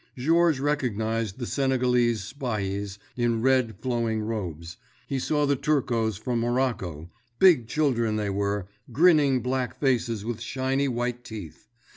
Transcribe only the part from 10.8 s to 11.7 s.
white teeth.